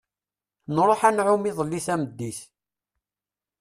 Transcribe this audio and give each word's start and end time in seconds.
Nruḥ 0.75 1.01
ad 1.07 1.13
nεumm 1.17 1.43
iḍelli 1.49 1.79
tameddit. 1.85 2.39